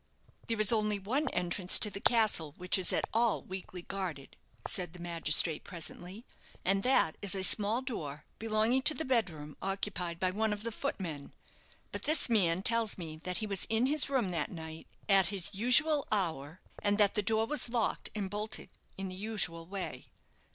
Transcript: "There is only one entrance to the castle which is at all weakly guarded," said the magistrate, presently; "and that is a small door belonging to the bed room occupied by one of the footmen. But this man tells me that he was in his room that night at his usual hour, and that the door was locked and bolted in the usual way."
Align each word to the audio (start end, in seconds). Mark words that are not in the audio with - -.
"There 0.47 0.59
is 0.59 0.71
only 0.71 0.97
one 0.97 1.29
entrance 1.29 1.77
to 1.77 1.91
the 1.91 1.99
castle 2.01 2.55
which 2.57 2.79
is 2.79 2.91
at 2.91 3.05
all 3.13 3.43
weakly 3.43 3.83
guarded," 3.83 4.35
said 4.67 4.93
the 4.93 4.99
magistrate, 4.99 5.63
presently; 5.63 6.25
"and 6.65 6.81
that 6.81 7.17
is 7.21 7.35
a 7.35 7.43
small 7.43 7.83
door 7.83 8.25
belonging 8.39 8.81
to 8.81 8.95
the 8.95 9.05
bed 9.05 9.29
room 9.29 9.55
occupied 9.61 10.19
by 10.19 10.31
one 10.31 10.53
of 10.53 10.63
the 10.63 10.71
footmen. 10.71 11.35
But 11.91 12.01
this 12.01 12.29
man 12.31 12.63
tells 12.63 12.97
me 12.97 13.17
that 13.17 13.37
he 13.37 13.45
was 13.45 13.65
in 13.69 13.85
his 13.85 14.09
room 14.09 14.29
that 14.29 14.49
night 14.49 14.87
at 15.07 15.27
his 15.27 15.53
usual 15.53 16.07
hour, 16.11 16.61
and 16.81 16.97
that 16.97 17.13
the 17.13 17.21
door 17.21 17.45
was 17.45 17.69
locked 17.69 18.09
and 18.15 18.27
bolted 18.27 18.71
in 18.97 19.07
the 19.07 19.13
usual 19.13 19.67
way." 19.67 20.07